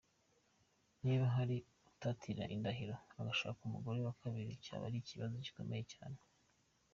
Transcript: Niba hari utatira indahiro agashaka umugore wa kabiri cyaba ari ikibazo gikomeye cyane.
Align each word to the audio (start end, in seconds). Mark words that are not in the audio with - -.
Niba 1.03 1.25
hari 1.35 1.57
utatira 1.91 2.43
indahiro 2.55 2.95
agashaka 3.19 3.59
umugore 3.67 3.99
wa 4.07 4.13
kabiri 4.21 4.61
cyaba 4.63 4.83
ari 4.87 4.97
ikibazo 4.99 5.33
gikomeye 5.45 5.83
cyane. 5.93 6.19